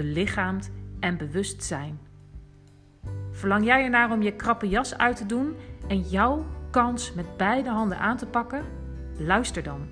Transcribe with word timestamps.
belichaamd 0.00 0.70
en 1.00 1.16
bewustzijn. 1.16 2.00
Verlang 3.30 3.64
jij 3.64 3.84
ernaar 3.84 4.10
om 4.10 4.22
je 4.22 4.36
krappe 4.36 4.68
jas 4.68 4.96
uit 4.96 5.16
te 5.16 5.26
doen 5.26 5.56
en 5.88 6.00
jouw 6.00 6.46
kans 6.70 7.14
met 7.14 7.36
beide 7.36 7.68
handen 7.68 7.98
aan 7.98 8.16
te 8.16 8.26
pakken? 8.26 8.64
Luister 9.18 9.62
dan. 9.62 9.88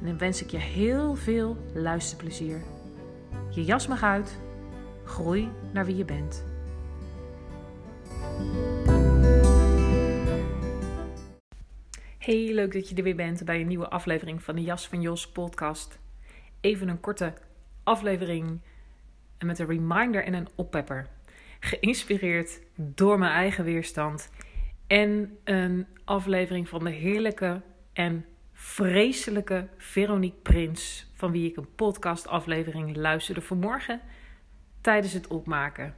En 0.00 0.06
dan 0.06 0.18
wens 0.18 0.42
ik 0.42 0.50
je 0.50 0.58
heel 0.58 1.14
veel 1.14 1.56
luisterplezier. 1.74 2.62
Je 3.50 3.64
jas 3.64 3.86
mag 3.86 4.02
uit. 4.02 4.38
Groei 5.04 5.48
naar 5.72 5.84
wie 5.86 5.96
je 5.96 6.04
bent. 6.04 6.44
Hey, 12.18 12.54
leuk 12.54 12.72
dat 12.72 12.88
je 12.88 12.94
er 12.94 13.02
weer 13.02 13.16
bent 13.16 13.44
bij 13.44 13.60
een 13.60 13.68
nieuwe 13.68 13.88
aflevering 13.88 14.42
van 14.42 14.54
de 14.54 14.62
Jas 14.62 14.88
van 14.88 15.00
Jos 15.00 15.28
podcast. 15.28 15.98
Even 16.60 16.88
een 16.88 17.00
korte 17.00 17.34
aflevering 17.82 18.60
met 19.44 19.58
een 19.58 19.66
reminder 19.66 20.24
en 20.24 20.34
een 20.34 20.48
oppepper. 20.54 21.08
Geïnspireerd 21.60 22.60
door 22.74 23.18
mijn 23.18 23.32
eigen 23.32 23.64
weerstand 23.64 24.30
en 24.86 25.38
een 25.44 25.86
aflevering 26.04 26.68
van 26.68 26.84
de 26.84 26.90
heerlijke 26.90 27.62
en 27.92 28.24
vreselijke 28.52 29.68
Veronique 29.76 30.40
Prins, 30.42 31.10
van 31.14 31.30
wie 31.30 31.50
ik 31.50 31.56
een 31.56 31.74
podcastaflevering 31.74 32.96
luisterde 32.96 33.40
vanmorgen 33.40 34.00
tijdens 34.80 35.12
het 35.12 35.26
opmaken. 35.26 35.94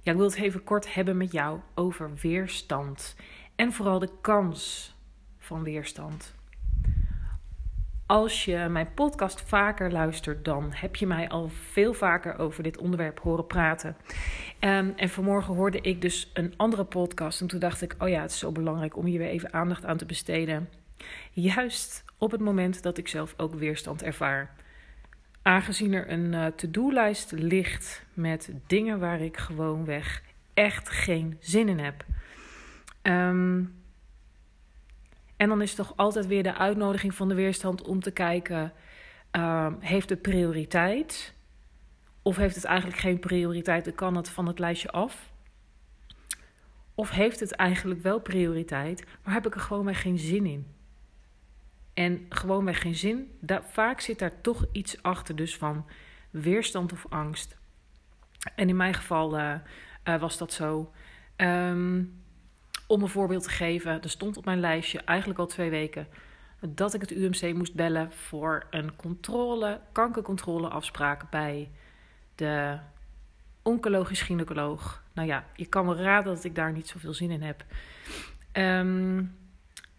Ja, 0.00 0.12
ik 0.12 0.16
wil 0.16 0.26
het 0.26 0.36
even 0.36 0.64
kort 0.64 0.94
hebben 0.94 1.16
met 1.16 1.32
jou 1.32 1.60
over 1.74 2.10
weerstand 2.22 3.16
en 3.56 3.72
vooral 3.72 3.98
de 3.98 4.10
kans 4.20 4.94
van 5.38 5.62
weerstand. 5.62 6.37
Als 8.08 8.44
je 8.44 8.66
mijn 8.70 8.94
podcast 8.94 9.40
vaker 9.40 9.92
luistert, 9.92 10.44
dan 10.44 10.68
heb 10.74 10.96
je 10.96 11.06
mij 11.06 11.28
al 11.28 11.48
veel 11.70 11.94
vaker 11.94 12.38
over 12.38 12.62
dit 12.62 12.78
onderwerp 12.78 13.20
horen 13.20 13.46
praten. 13.46 13.96
Um, 14.60 14.92
en 14.96 15.08
vanmorgen 15.08 15.54
hoorde 15.54 15.80
ik 15.80 16.00
dus 16.00 16.30
een 16.34 16.54
andere 16.56 16.84
podcast. 16.84 17.40
En 17.40 17.46
toen 17.46 17.58
dacht 17.58 17.82
ik: 17.82 17.94
Oh 17.98 18.08
ja, 18.08 18.20
het 18.20 18.30
is 18.30 18.38
zo 18.38 18.52
belangrijk 18.52 18.96
om 18.96 19.04
hier 19.04 19.18
weer 19.18 19.28
even 19.28 19.52
aandacht 19.52 19.84
aan 19.84 19.96
te 19.96 20.06
besteden. 20.06 20.68
Juist 21.32 22.04
op 22.18 22.30
het 22.30 22.40
moment 22.40 22.82
dat 22.82 22.98
ik 22.98 23.08
zelf 23.08 23.34
ook 23.36 23.54
weerstand 23.54 24.02
ervaar. 24.02 24.54
Aangezien 25.42 25.92
er 25.92 26.10
een 26.10 26.32
uh, 26.32 26.46
to-do-lijst 26.46 27.32
ligt 27.32 28.04
met 28.14 28.52
dingen 28.66 28.98
waar 28.98 29.20
ik 29.20 29.36
gewoonweg 29.36 30.22
echt 30.54 30.88
geen 30.88 31.36
zin 31.40 31.68
in 31.68 31.78
heb. 31.78 32.04
Um, 33.02 33.77
en 35.38 35.48
dan 35.48 35.62
is 35.62 35.74
toch 35.74 35.92
altijd 35.96 36.26
weer 36.26 36.42
de 36.42 36.54
uitnodiging 36.54 37.14
van 37.14 37.28
de 37.28 37.34
weerstand 37.34 37.82
om 37.82 38.00
te 38.00 38.10
kijken: 38.10 38.72
uh, 39.36 39.72
heeft 39.78 40.08
het 40.08 40.22
prioriteit? 40.22 41.34
Of 42.22 42.36
heeft 42.36 42.54
het 42.54 42.64
eigenlijk 42.64 42.98
geen 42.98 43.18
prioriteit 43.18 43.84
Dan 43.84 43.94
kan 43.94 44.16
het 44.16 44.28
van 44.28 44.46
het 44.46 44.58
lijstje 44.58 44.90
af? 44.90 45.32
Of 46.94 47.10
heeft 47.10 47.40
het 47.40 47.52
eigenlijk 47.52 48.02
wel 48.02 48.20
prioriteit, 48.20 49.06
maar 49.24 49.34
heb 49.34 49.46
ik 49.46 49.54
er 49.54 49.60
gewoon 49.60 49.84
weer 49.84 49.94
geen 49.94 50.18
zin 50.18 50.46
in? 50.46 50.66
En 51.94 52.26
gewoon 52.28 52.64
weer 52.64 52.74
geen 52.74 52.94
zin, 52.94 53.36
daar, 53.40 53.62
vaak 53.64 54.00
zit 54.00 54.18
daar 54.18 54.40
toch 54.40 54.66
iets 54.72 55.02
achter, 55.02 55.36
dus 55.36 55.56
van 55.56 55.86
weerstand 56.30 56.92
of 56.92 57.06
angst. 57.08 57.56
En 58.54 58.68
in 58.68 58.76
mijn 58.76 58.94
geval 58.94 59.38
uh, 59.38 59.54
uh, 60.04 60.20
was 60.20 60.38
dat 60.38 60.52
zo. 60.52 60.92
Um, 61.36 62.22
om 62.88 63.02
een 63.02 63.08
voorbeeld 63.08 63.42
te 63.42 63.50
geven, 63.50 64.02
er 64.02 64.10
stond 64.10 64.36
op 64.36 64.44
mijn 64.44 64.60
lijstje 64.60 65.00
eigenlijk 65.00 65.38
al 65.38 65.46
twee 65.46 65.70
weken 65.70 66.06
dat 66.60 66.94
ik 66.94 67.00
het 67.00 67.10
UMC 67.10 67.54
moest 67.54 67.74
bellen 67.74 68.12
voor 68.12 68.66
een 68.70 68.96
controle, 68.96 69.80
kankercontroleafspraak 69.92 71.30
bij 71.30 71.70
de 72.34 72.78
oncologisch 73.62 74.22
gynaecoloog. 74.22 75.02
Nou 75.12 75.28
ja, 75.28 75.44
je 75.54 75.66
kan 75.66 75.86
me 75.86 75.94
raden 75.94 76.34
dat 76.34 76.44
ik 76.44 76.54
daar 76.54 76.72
niet 76.72 76.88
zoveel 76.88 77.14
zin 77.14 77.30
in 77.30 77.42
heb. 77.42 77.64
Um, 78.52 79.36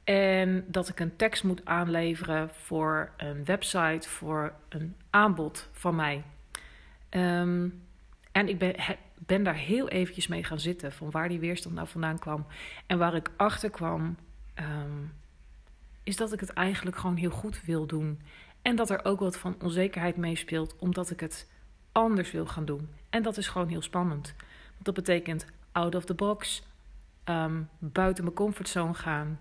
en 0.03 0.65
dat 0.67 0.89
ik 0.89 0.99
een 0.99 1.15
tekst 1.15 1.43
moet 1.43 1.65
aanleveren 1.65 2.49
voor 2.49 3.11
een 3.17 3.45
website 3.45 4.09
voor 4.09 4.53
een 4.69 4.95
aanbod 5.09 5.69
van 5.71 5.95
mij. 5.95 6.23
Um, 7.09 7.83
en 8.31 8.47
ik 8.47 8.57
ben, 8.57 8.75
ben 9.19 9.43
daar 9.43 9.55
heel 9.55 9.87
eventjes 9.87 10.27
mee 10.27 10.43
gaan 10.43 10.59
zitten 10.59 10.91
van 10.91 11.11
waar 11.11 11.29
die 11.29 11.39
weerstand 11.39 11.75
nou 11.75 11.87
vandaan 11.87 12.19
kwam. 12.19 12.45
En 12.85 12.97
waar 12.97 13.15
ik 13.15 13.31
achter 13.37 13.69
kwam, 13.69 14.17
ehm, 14.53 15.03
is 16.03 16.15
dat 16.15 16.33
ik 16.33 16.39
het 16.39 16.53
eigenlijk 16.53 16.97
gewoon 16.97 17.15
heel 17.15 17.29
goed 17.29 17.61
wil 17.61 17.85
doen. 17.85 18.21
En 18.61 18.75
dat 18.75 18.89
er 18.89 19.05
ook 19.05 19.19
wat 19.19 19.37
van 19.37 19.55
onzekerheid 19.61 20.17
meespeelt, 20.17 20.75
omdat 20.79 21.09
ik 21.09 21.19
het 21.19 21.51
anders 21.91 22.31
wil 22.31 22.45
gaan 22.45 22.65
doen. 22.65 22.89
En 23.09 23.23
dat 23.23 23.37
is 23.37 23.47
gewoon 23.47 23.67
heel 23.67 23.81
spannend. 23.81 24.33
Want 24.71 24.85
dat 24.85 24.93
betekent 24.93 25.45
out 25.71 25.95
of 25.95 26.05
the 26.05 26.13
box, 26.13 26.63
um, 27.25 27.69
buiten 27.79 28.23
mijn 28.23 28.35
comfortzone 28.35 28.93
gaan. 28.93 29.39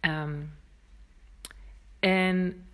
Um, 0.00 0.52
en 1.98 2.66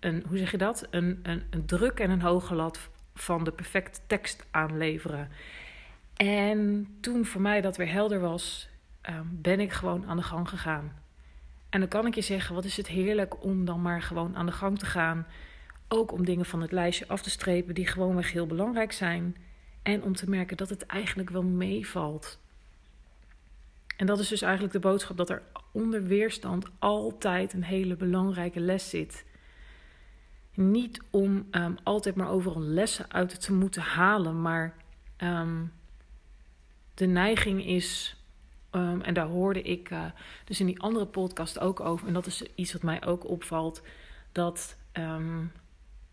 een, 0.00 0.24
hoe 0.28 0.38
zeg 0.38 0.50
je 0.50 0.58
dat? 0.58 0.86
Een, 0.90 1.20
een, 1.22 1.42
een 1.50 1.66
druk 1.66 2.00
en 2.00 2.10
een 2.10 2.22
hoge 2.22 2.54
lat 2.54 2.90
van 3.20 3.44
de 3.44 3.52
perfecte 3.52 4.00
tekst 4.06 4.46
aanleveren. 4.50 5.28
En 6.16 6.88
toen 7.00 7.24
voor 7.24 7.40
mij 7.40 7.60
dat 7.60 7.76
weer 7.76 7.92
helder 7.92 8.20
was, 8.20 8.68
ehm, 9.00 9.24
ben 9.30 9.60
ik 9.60 9.72
gewoon 9.72 10.06
aan 10.06 10.16
de 10.16 10.22
gang 10.22 10.48
gegaan. 10.48 10.92
En 11.70 11.80
dan 11.80 11.88
kan 11.88 12.06
ik 12.06 12.14
je 12.14 12.20
zeggen, 12.20 12.54
wat 12.54 12.64
is 12.64 12.76
het 12.76 12.86
heerlijk 12.86 13.44
om 13.44 13.64
dan 13.64 13.82
maar 13.82 14.02
gewoon 14.02 14.36
aan 14.36 14.46
de 14.46 14.52
gang 14.52 14.78
te 14.78 14.86
gaan. 14.86 15.26
Ook 15.88 16.12
om 16.12 16.24
dingen 16.24 16.44
van 16.44 16.60
het 16.60 16.72
lijstje 16.72 17.08
af 17.08 17.22
te 17.22 17.30
strepen 17.30 17.74
die 17.74 17.86
gewoonweg 17.86 18.32
heel 18.32 18.46
belangrijk 18.46 18.92
zijn. 18.92 19.36
En 19.82 20.02
om 20.02 20.14
te 20.14 20.30
merken 20.30 20.56
dat 20.56 20.68
het 20.68 20.86
eigenlijk 20.86 21.30
wel 21.30 21.42
meevalt. 21.42 22.40
En 23.96 24.06
dat 24.06 24.18
is 24.18 24.28
dus 24.28 24.42
eigenlijk 24.42 24.72
de 24.72 24.78
boodschap 24.78 25.16
dat 25.16 25.30
er 25.30 25.42
onder 25.72 26.02
weerstand 26.02 26.66
altijd 26.78 27.52
een 27.52 27.64
hele 27.64 27.96
belangrijke 27.96 28.60
les 28.60 28.90
zit. 28.90 29.24
Niet 30.60 31.00
om 31.10 31.46
um, 31.50 31.76
altijd 31.82 32.14
maar 32.14 32.30
overal 32.30 32.62
lessen 32.62 33.10
uit 33.10 33.40
te 33.40 33.52
moeten 33.52 33.82
halen, 33.82 34.42
maar 34.42 34.74
um, 35.18 35.72
de 36.94 37.06
neiging 37.06 37.66
is, 37.66 38.16
um, 38.70 39.00
en 39.00 39.14
daar 39.14 39.26
hoorde 39.26 39.62
ik 39.62 39.90
uh, 39.90 40.04
dus 40.44 40.60
in 40.60 40.66
die 40.66 40.80
andere 40.80 41.06
podcast 41.06 41.58
ook 41.58 41.80
over, 41.80 42.06
en 42.06 42.12
dat 42.12 42.26
is 42.26 42.42
iets 42.54 42.72
wat 42.72 42.82
mij 42.82 43.04
ook 43.04 43.28
opvalt, 43.28 43.82
dat 44.32 44.76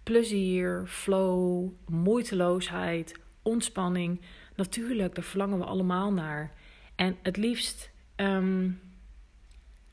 plezier, 0.03 0.83
flow, 0.87 1.69
moeiteloosheid, 1.87 3.19
ontspanning, 3.41 4.21
natuurlijk, 4.55 5.15
daar 5.15 5.23
verlangen 5.23 5.57
we 5.57 5.65
allemaal 5.65 6.13
naar. 6.13 6.53
En 6.95 7.17
het 7.21 7.37
liefst 7.37 7.89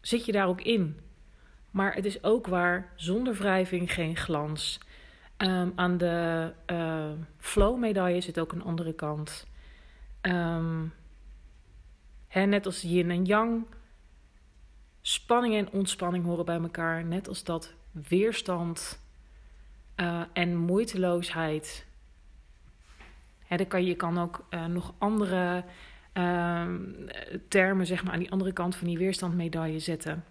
zit 0.01 0.25
je 0.25 0.33
daar 0.33 0.47
ook 0.47 0.61
in. 0.61 0.97
Maar 1.73 1.95
het 1.95 2.05
is 2.05 2.25
ook 2.25 2.47
waar, 2.47 2.93
zonder 2.97 3.35
wrijving 3.35 3.93
geen 3.93 4.17
glans. 4.17 4.81
Um, 5.37 5.73
aan 5.75 5.97
de 5.99 6.53
uh, 6.67 7.11
flow-medaille 7.39 8.21
zit 8.21 8.39
ook 8.39 8.53
een 8.53 8.63
andere 8.63 8.93
kant. 8.93 9.47
Um, 10.23 10.93
hè, 12.29 12.45
net 12.45 12.67
als 12.67 12.83
yin 12.83 13.11
en 13.11 13.25
yang. 13.25 13.67
Spanning 15.01 15.55
en 15.55 15.71
ontspanning 15.71 16.25
horen 16.25 16.45
bij 16.45 16.61
elkaar. 16.61 17.05
Net 17.05 17.29
als 17.29 17.45
dat 17.45 17.75
weerstand 17.91 19.01
uh, 19.97 20.23
en 20.33 20.57
moeiteloosheid 20.57 21.87
dan 23.57 23.67
kan, 23.67 23.85
je 23.85 23.95
kan 23.95 24.19
ook 24.19 24.47
uh, 24.51 24.67
nog 24.67 24.95
andere 24.99 25.65
uh, 26.15 26.67
termen 27.49 27.87
zeg 27.87 28.05
maar, 28.05 28.13
aan 28.13 28.19
die 28.19 28.31
andere 28.31 28.53
kant 28.53 28.77
van 28.77 28.87
die 28.87 28.99
weerstandmedaille 28.99 29.79
zetten. 29.79 30.25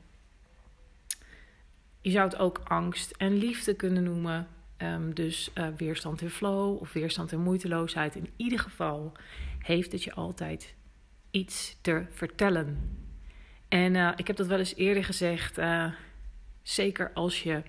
Je 2.02 2.12
zou 2.12 2.30
het 2.30 2.38
ook 2.38 2.62
angst 2.64 3.12
en 3.12 3.38
liefde 3.38 3.76
kunnen 3.76 4.04
noemen. 4.04 4.48
Um, 4.78 5.14
dus 5.14 5.52
uh, 5.56 5.68
weerstand 5.78 6.22
en 6.22 6.30
flow 6.30 6.82
of 6.82 6.94
weerstand 6.94 7.32
en 7.32 7.40
moeiteloosheid. 7.40 8.16
In 8.16 8.30
ieder 8.36 8.60
geval 8.60 9.12
heeft 9.60 9.92
het 9.92 10.04
je 10.04 10.14
altijd 10.14 10.74
iets 11.32 11.78
te 11.82 12.06
vertellen. 12.12 12.98
En 13.68 13.94
uh, 13.94 14.12
ik 14.16 14.28
heb 14.28 14.36
dat 14.36 14.48
wel 14.48 14.60
eens 14.60 14.76
eerder 14.76 15.04
gezegd. 15.04 15.58
Uh, 15.58 15.94
zeker 16.62 17.12
als 17.14 17.44
je 17.44 17.64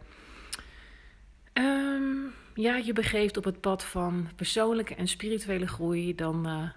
um, 1.53 2.33
ja, 2.55 2.77
je 2.77 2.93
begeeft 2.93 3.37
op 3.37 3.45
het 3.45 3.61
pad 3.61 3.85
van 3.85 4.29
persoonlijke 4.37 4.95
en 4.95 5.09
spirituele 5.09 5.67
groei, 5.67 6.15
dan 6.15 6.73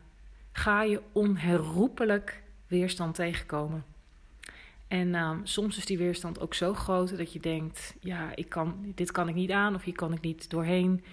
ga 0.52 0.84
je 0.84 1.02
onherroepelijk 1.12 2.44
weerstand 2.68 3.16
tegenkomen. 3.16 3.95
En 4.88 5.08
uh, 5.08 5.38
soms 5.44 5.78
is 5.78 5.86
die 5.86 5.98
weerstand 5.98 6.40
ook 6.40 6.54
zo 6.54 6.74
groot 6.74 7.18
dat 7.18 7.34
je 7.34 7.40
denkt: 7.40 7.96
ja, 8.00 8.36
ik 8.36 8.50
kan, 8.50 8.92
dit 8.96 9.12
kan 9.12 9.28
ik 9.28 9.36
niet 9.36 9.52
aan 9.52 9.76
of 9.76 9.84
hier 9.84 9.96
kan 9.96 10.14
ik 10.14 10.22
niet 10.22 10.50
doorheen. 10.50 11.04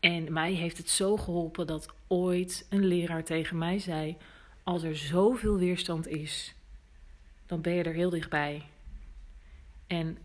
En 0.00 0.32
mij 0.32 0.52
heeft 0.52 0.78
het 0.78 0.90
zo 0.90 1.16
geholpen 1.16 1.66
dat 1.66 1.94
ooit 2.06 2.66
een 2.70 2.84
leraar 2.84 3.24
tegen 3.24 3.58
mij 3.58 3.78
zei: 3.78 4.16
als 4.62 4.82
er 4.82 4.96
zoveel 4.96 5.58
weerstand 5.58 6.08
is, 6.08 6.54
dan 7.46 7.60
ben 7.60 7.72
je 7.72 7.82
er 7.82 7.94
heel 7.94 8.10
dichtbij. 8.10 8.62
En 9.86 10.18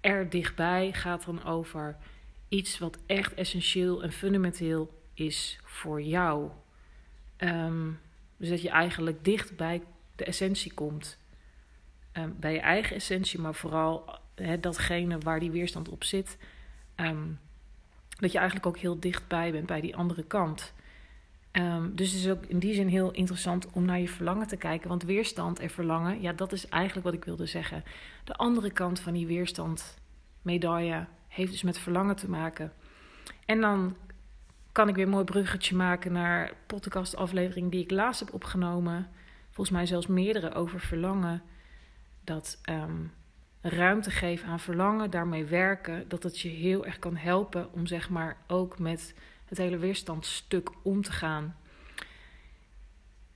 er 0.00 0.30
dichtbij 0.30 0.92
gaat 0.92 1.24
dan 1.24 1.44
over 1.44 1.96
iets 2.48 2.78
wat 2.78 2.98
echt 3.06 3.34
essentieel 3.34 4.02
en 4.02 4.12
fundamenteel 4.12 5.02
is 5.14 5.58
voor 5.64 6.02
jou. 6.02 6.50
Um, 7.38 7.98
dus 8.36 8.48
dat 8.48 8.62
je 8.62 8.68
eigenlijk 8.68 9.24
dicht 9.24 9.56
bij 9.56 9.82
de 10.16 10.24
essentie 10.24 10.74
komt. 10.74 11.18
Um, 12.18 12.36
bij 12.40 12.52
je 12.52 12.60
eigen 12.60 12.96
essentie, 12.96 13.40
maar 13.40 13.54
vooral 13.54 14.18
datgene 14.60 15.18
waar 15.18 15.40
die 15.40 15.50
weerstand 15.50 15.88
op 15.88 16.04
zit. 16.04 16.38
Um, 16.96 17.38
dat 18.18 18.32
je 18.32 18.38
eigenlijk 18.38 18.66
ook 18.66 18.78
heel 18.78 19.00
dichtbij 19.00 19.52
bent 19.52 19.66
bij 19.66 19.80
die 19.80 19.96
andere 19.96 20.24
kant. 20.24 20.72
dus 21.92 22.10
het 22.10 22.20
is 22.20 22.28
ook 22.28 22.44
in 22.46 22.58
die 22.58 22.74
zin 22.74 22.88
heel 22.88 23.10
interessant 23.10 23.70
om 23.72 23.84
naar 23.84 24.00
je 24.00 24.08
verlangen 24.08 24.46
te 24.46 24.56
kijken. 24.56 24.88
Want 24.88 25.02
weerstand 25.02 25.58
en 25.58 25.70
verlangen, 25.70 26.20
ja, 26.20 26.32
dat 26.32 26.52
is 26.52 26.68
eigenlijk 26.68 27.06
wat 27.06 27.14
ik 27.14 27.24
wilde 27.24 27.46
zeggen. 27.46 27.84
De 28.24 28.34
andere 28.34 28.70
kant 28.70 29.00
van 29.00 29.12
die 29.12 29.26
weerstand, 29.26 29.98
medaille, 30.42 31.06
heeft 31.28 31.50
dus 31.50 31.62
met 31.62 31.78
verlangen 31.78 32.16
te 32.16 32.30
maken. 32.30 32.72
En 33.46 33.60
dan 33.60 33.96
kan 34.72 34.88
ik 34.88 34.94
weer 34.94 35.04
een 35.04 35.10
mooi 35.10 35.24
bruggetje 35.24 35.76
maken 35.76 36.12
naar 36.12 36.52
podcastaflevering 36.66 37.70
die 37.70 37.82
ik 37.82 37.90
laatst 37.90 38.20
heb 38.20 38.34
opgenomen. 38.34 39.08
Volgens 39.50 39.76
mij 39.76 39.86
zelfs 39.86 40.06
meerdere 40.06 40.54
over 40.54 40.80
verlangen. 40.80 41.42
Dat 42.24 42.58
um, 42.70 43.12
ruimte 43.60 44.10
geven 44.10 44.48
aan 44.48 44.60
verlangen, 44.60 45.10
daarmee 45.10 45.44
werken, 45.44 46.08
dat 46.08 46.22
het 46.22 46.40
je 46.40 46.48
heel 46.48 46.86
erg 46.86 46.98
kan 46.98 47.16
helpen 47.16 47.72
om 47.72 47.86
zeg 47.86 48.10
maar 48.10 48.36
ook 48.46 48.78
met 48.78 49.14
het 49.44 49.58
hele 49.58 49.78
weerstandstuk 49.78 50.70
om 50.82 51.02
te 51.02 51.12
gaan. 51.12 51.56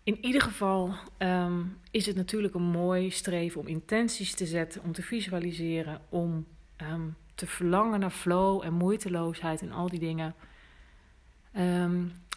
In 0.03 0.25
ieder 0.25 0.43
geval 0.43 0.95
um, 1.19 1.79
is 1.91 2.07
het 2.07 2.17
natuurlijk 2.17 2.55
een 2.55 2.71
mooi 2.71 3.11
streven 3.11 3.61
om 3.61 3.67
intenties 3.67 4.35
te 4.35 4.47
zetten, 4.47 4.83
om 4.83 4.93
te 4.93 5.03
visualiseren, 5.03 6.01
om 6.09 6.47
um, 6.83 7.17
te 7.35 7.47
verlangen 7.47 8.01
naar 8.01 8.11
flow 8.11 8.65
en 8.65 8.73
moeiteloosheid 8.73 9.61
en 9.61 9.73
al 9.73 9.89
die 9.89 10.01
dingen. 10.01 10.35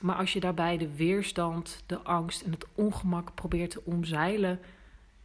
Maar 0.01 0.15
als 0.15 0.33
je 0.33 0.39
daarbij 0.39 0.77
de 0.77 0.95
weerstand, 0.95 1.83
de 1.85 1.97
angst 1.97 2.41
en 2.41 2.51
het 2.51 2.65
ongemak 2.75 3.35
probeert 3.35 3.71
te 3.71 3.81
omzeilen, 3.85 4.59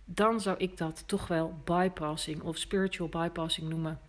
dan 0.08 0.40
zou 0.40 0.56
ik 0.58 0.76
dat 0.76 1.02
toch 1.06 1.26
wel 1.26 1.60
bypassing 1.64 2.42
of 2.42 2.56
spiritual 2.56 3.08
bypassing 3.08 3.68
noemen. 3.68 4.00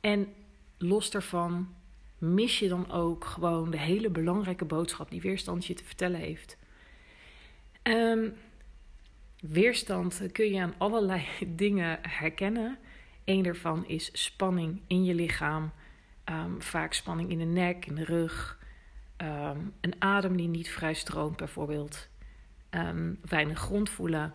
En 0.00 0.34
los 0.78 1.10
daarvan 1.10 1.74
mis 2.18 2.58
je 2.58 2.68
dan 2.68 2.90
ook 2.90 3.24
gewoon 3.24 3.70
de 3.70 3.78
hele 3.78 4.10
belangrijke 4.10 4.64
boodschap 4.64 5.10
die 5.10 5.20
weerstand 5.20 5.66
je 5.66 5.74
te 5.74 5.84
vertellen 5.84 6.20
heeft. 6.20 6.56
Um, 7.82 8.34
weerstand 9.40 10.22
kun 10.32 10.52
je 10.52 10.60
aan 10.60 10.74
allerlei 10.78 11.24
dingen 11.56 11.98
herkennen. 12.02 12.78
Eén 13.24 13.42
daarvan 13.42 13.86
is 13.86 14.10
spanning 14.12 14.80
in 14.86 15.04
je 15.04 15.14
lichaam. 15.14 15.72
Um, 16.24 16.62
vaak 16.62 16.92
spanning 16.92 17.30
in 17.30 17.38
de 17.38 17.44
nek, 17.44 17.86
in 17.86 17.94
de 17.94 18.04
rug. 18.04 18.58
Um, 19.16 19.72
een 19.80 19.94
adem 19.98 20.36
die 20.36 20.48
niet 20.48 20.70
vrij 20.70 20.94
stroomt, 20.94 21.36
bijvoorbeeld. 21.36 22.08
Um, 22.76 23.18
weinig 23.24 23.58
grond 23.58 23.90
voelen. 23.90 24.34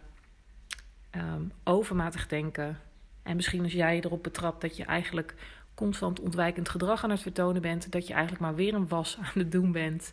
overmatig 1.64 2.28
denken. 2.28 2.80
En 3.24 3.36
misschien 3.36 3.64
als 3.64 3.72
jij 3.72 4.02
erop 4.02 4.24
betrapt 4.24 4.62
dat 4.62 4.78
je 4.78 4.86
eigenlijk 4.86 5.36
constant 5.74 6.20
ontwijkend 6.20 6.70
gedrag 6.70 7.04
aan 7.04 7.10
het 7.10 7.22
vertonen 7.22 7.62
bent. 7.62 7.92
Dat 7.92 8.08
je 8.08 8.14
eigenlijk 8.14 8.42
maar 8.44 8.56
weer 8.56 8.74
een 8.74 8.88
was 8.88 9.18
aan 9.18 9.32
het 9.34 9.52
doen 9.52 9.72
bent. 9.72 10.12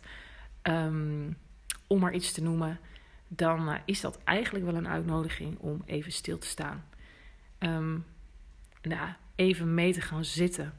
om 1.87 1.99
maar 1.99 2.13
iets 2.13 2.31
te 2.31 2.41
noemen. 2.41 2.79
Dan 3.27 3.69
uh, 3.69 3.75
is 3.85 4.01
dat 4.01 4.19
eigenlijk 4.23 4.65
wel 4.65 4.75
een 4.75 4.87
uitnodiging 4.87 5.57
om 5.57 5.81
even 5.85 6.11
stil 6.11 6.37
te 6.37 6.47
staan. 6.47 6.83
Nou, 8.81 9.09
even 9.35 9.73
mee 9.73 9.93
te 9.93 10.01
gaan 10.01 10.25
zitten. 10.25 10.73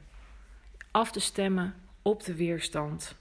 Af 0.91 1.11
te 1.11 1.19
stemmen 1.19 1.75
op 2.01 2.23
de 2.23 2.35
weerstand. 2.35 3.15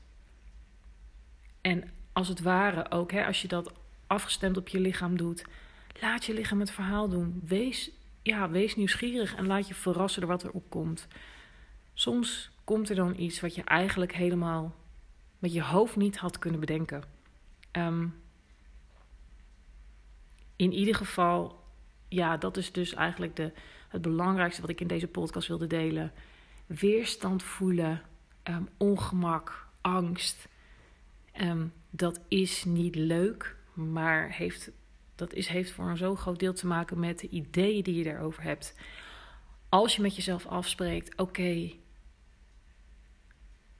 En 1.61 1.91
als 2.13 2.29
het 2.29 2.41
ware 2.41 2.91
ook, 2.91 3.13
hè, 3.13 3.27
als 3.27 3.43
je 3.43 3.49
dat 3.49 3.73
afgestemd 4.11 4.57
op 4.57 4.69
je 4.69 4.81
lichaam 4.81 5.17
doet, 5.17 5.45
laat 6.01 6.25
je 6.25 6.35
lichaam 6.35 6.61
het 6.61 6.71
verhaal 6.71 7.09
doen. 7.09 7.43
Wees, 7.45 7.91
ja, 8.23 8.51
wees 8.51 8.77
nieuwsgierig 8.77 9.35
en 9.35 9.47
laat 9.47 9.69
je 9.69 9.75
verrassen 9.75 10.21
door 10.21 10.31
wat 10.31 10.43
er 10.43 10.51
opkomt. 10.51 11.07
Soms 11.95 12.51
komt 12.65 12.89
er 12.89 12.97
dan 12.97 13.15
iets 13.19 13.41
wat 13.41 13.55
je 13.55 13.65
eigenlijk 13.65 14.15
helemaal 14.15 14.75
met 15.39 15.53
je 15.53 15.63
hoofd 15.63 15.97
niet 15.97 16.17
had 16.17 16.39
kunnen 16.39 16.61
bedenken. 16.61 17.03
Um, 17.73 18.15
in 20.57 20.73
ieder 20.73 20.95
geval, 20.95 21.65
ja, 22.09 22.37
dat 22.37 22.57
is 22.57 22.73
dus 22.73 22.95
eigenlijk 22.95 23.37
de, 23.37 23.53
het 23.89 24.03
belangrijkste 24.03 24.61
wat 24.61 24.71
ik 24.71 24.81
in 24.81 24.87
deze 24.87 25.07
podcast 25.07 25.49
wilde 25.49 25.67
delen. 25.67 26.13
Weerstand 26.67 27.43
voelen, 27.43 28.03
um, 28.45 28.69
ongemak, 28.77 29.67
angst. 29.81 30.49
Um, 31.41 31.73
dat 31.91 32.21
is 32.29 32.65
niet 32.65 32.95
leuk, 32.95 33.57
maar 33.75 34.33
heeft, 34.33 34.71
dat 35.15 35.33
is, 35.33 35.49
heeft 35.49 35.71
voor 35.71 35.89
een 35.89 35.97
zo 35.97 36.17
groot 36.17 36.39
deel 36.39 36.55
te 36.55 36.67
maken 36.67 37.01
met 37.01 37.19
de 37.19 37.29
ideeën 37.29 37.83
die 37.83 37.95
je 37.95 38.05
daarover 38.05 38.43
hebt. 38.43 38.75
Als 39.69 39.97
je 39.97 40.03
met 40.03 40.17
jezelf 40.17 40.47
afspreekt, 40.47 41.19
oké, 41.19 41.71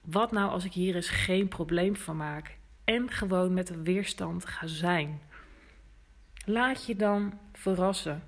wat 0.01 0.33
nou 0.33 0.51
als 0.51 0.65
ik 0.65 0.73
hier 0.73 0.95
eens 0.95 1.09
geen 1.09 1.49
probleem 1.49 1.97
van 1.97 2.17
maak 2.17 2.59
en 2.85 3.11
gewoon 3.11 3.55
met 3.55 3.67
de 3.67 3.83
weerstand 3.83 4.45
ga 4.47 4.67
zijn? 4.67 5.21
Laat 6.45 6.87
je 6.87 6.97
dan 6.97 7.39
verrassen. 7.53 8.23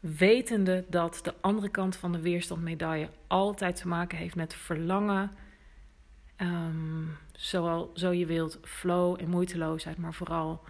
Wetende 0.00 0.84
dat 0.88 1.20
de 1.22 1.34
andere 1.40 1.68
kant 1.68 1.96
van 1.96 2.12
de 2.12 2.20
weerstandmedaille 2.20 3.10
altijd 3.26 3.76
te 3.76 3.88
maken 3.88 4.18
heeft 4.18 4.34
met 4.34 4.54
verlangen. 4.54 5.30
Um, 6.40 7.16
zowel, 7.32 7.90
zo 7.94 8.12
je 8.12 8.26
wilt, 8.26 8.58
flow 8.62 9.20
en 9.20 9.28
moeiteloosheid, 9.28 9.96
maar 9.96 10.14
vooral 10.14 10.64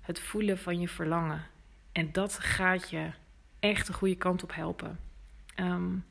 het 0.00 0.20
voelen 0.20 0.58
van 0.58 0.80
je 0.80 0.88
verlangen. 0.88 1.46
En 1.92 2.12
dat 2.12 2.38
gaat 2.38 2.90
je 2.90 3.10
echt 3.58 3.86
de 3.86 3.92
goede 3.92 4.16
kant 4.16 4.42
op 4.42 4.54
helpen. 4.54 4.98
Um, 5.56 6.04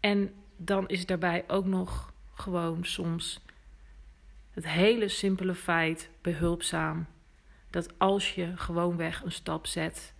en 0.00 0.34
dan 0.56 0.88
is 0.88 1.06
daarbij 1.06 1.44
ook 1.46 1.64
nog 1.64 2.12
gewoon 2.34 2.84
soms 2.84 3.40
het 4.50 4.68
hele 4.68 5.08
simpele 5.08 5.54
feit 5.54 6.10
behulpzaam 6.20 7.06
dat 7.70 7.98
als 7.98 8.34
je 8.34 8.56
gewoonweg 8.56 9.22
een 9.22 9.32
stap 9.32 9.66
zet 9.66 10.14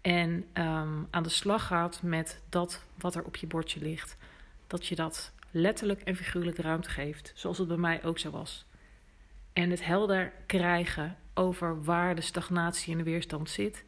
en 0.00 0.30
um, 0.54 1.06
aan 1.10 1.22
de 1.22 1.28
slag 1.28 1.66
gaat 1.66 2.02
met 2.02 2.42
dat 2.48 2.84
wat 2.98 3.14
er 3.14 3.24
op 3.24 3.36
je 3.36 3.46
bordje 3.46 3.80
ligt, 3.80 4.16
dat 4.66 4.86
je 4.86 4.94
dat 4.94 5.32
letterlijk 5.50 6.00
en 6.00 6.16
figuurlijk 6.16 6.58
ruimte 6.58 6.90
geeft, 6.90 7.32
zoals 7.34 7.58
het 7.58 7.68
bij 7.68 7.76
mij 7.76 8.04
ook 8.04 8.18
zo 8.18 8.30
was. 8.30 8.66
En 9.52 9.70
het 9.70 9.84
helder 9.84 10.32
krijgen 10.46 11.16
over 11.34 11.84
waar 11.84 12.14
de 12.14 12.20
stagnatie 12.20 12.92
en 12.92 12.98
de 12.98 13.04
weerstand 13.04 13.50
zit, 13.50 13.84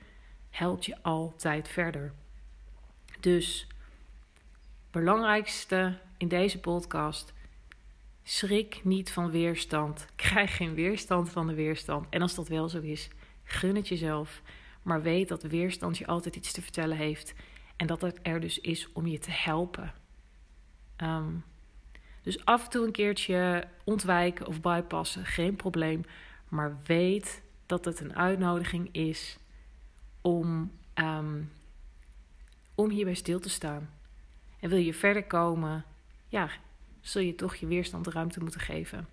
helpt 0.51 0.85
je 0.85 1.03
altijd 1.03 1.69
verder. 1.69 2.13
Dus 3.21 3.67
belangrijkste 4.91 5.99
in 6.17 6.29
deze 6.29 6.61
podcast 6.61 7.35
Schrik 8.29 8.81
niet 8.85 9.13
van 9.13 9.31
weerstand. 9.31 10.07
Krijg 10.17 10.57
geen 10.57 10.75
weerstand 10.75 11.31
van 11.31 11.47
de 11.47 11.55
weerstand. 11.55 12.07
En 12.11 12.23
als 12.23 12.35
dat 12.35 12.49
wel 12.49 12.69
zo 12.69 12.81
is, 12.81 13.09
gun 13.45 13.77
het 13.77 13.89
jezelf. 13.89 14.43
Maar 14.83 15.03
weet 15.03 15.29
dat 15.29 15.43
weerstand 15.43 15.99
je 15.99 16.07
altijd 16.07 16.37
iets 16.37 16.53
te 16.53 16.63
vertellen 16.63 16.97
heeft. 16.97 17.35
En 17.77 17.87
dat 17.87 18.01
het 18.01 18.19
er 18.23 18.41
dus 18.41 18.61
is 18.61 18.93
om 18.93 19.07
je 19.07 19.19
te 19.19 19.31
helpen. 19.31 19.95
Ehm, 20.97 21.33
dus 22.23 22.45
af 22.45 22.65
en 22.65 22.71
toe 22.71 22.87
een 22.87 22.93
keertje 22.93 23.69
ontwijken 23.85 24.47
of 24.47 24.61
bypassen, 24.61 25.27
geen 25.27 25.57
probleem. 25.57 26.05
Maar 26.49 26.77
weet 26.87 27.43
dat 27.67 27.85
het 27.85 28.01
een 28.01 28.17
uitnodiging 28.17 28.89
is 28.93 29.39
om, 30.21 30.73
um, 30.95 31.53
om 32.75 32.91
hierbij 32.91 33.15
stil 33.15 33.41
te 33.41 33.49
staan. 33.49 33.91
En 34.61 34.69
wil 34.69 34.79
je 34.79 34.95
verder 34.95 35.25
komen, 35.25 35.85
ja, 36.29 36.49
zul 37.01 37.23
je 37.23 37.35
toch 37.35 37.55
je 37.55 37.67
weerstand 37.67 38.07
ruimte 38.07 38.41
moeten 38.41 38.61
geven. 38.61 39.09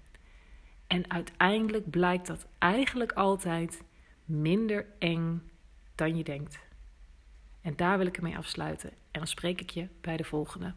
En 0.87 1.11
uiteindelijk 1.11 1.89
blijkt 1.89 2.27
dat 2.27 2.47
eigenlijk 2.57 3.11
altijd 3.11 3.81
minder 4.25 4.85
eng 4.99 5.41
dan 5.95 6.17
je 6.17 6.23
denkt. 6.23 6.59
En 7.61 7.75
daar 7.75 7.97
wil 7.97 8.07
ik 8.07 8.17
ermee 8.17 8.37
afsluiten. 8.37 8.89
En 8.89 9.19
dan 9.19 9.27
spreek 9.27 9.61
ik 9.61 9.69
je 9.69 9.87
bij 10.01 10.17
de 10.17 10.23
volgende. 10.23 10.73